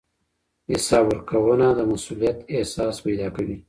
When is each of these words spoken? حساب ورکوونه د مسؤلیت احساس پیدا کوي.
حساب 0.71 1.05
ورکوونه 1.07 1.67
د 1.77 1.79
مسؤلیت 1.91 2.37
احساس 2.55 2.95
پیدا 3.05 3.27
کوي. 3.35 3.55